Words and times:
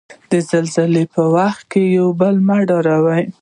د 0.31 0.33
زلزلې 0.49 1.03
په 1.13 1.21
وخت 1.35 1.67
یو 1.97 2.07
بل 2.19 2.35
مه 2.47 2.57
ډاروی. 2.69 3.21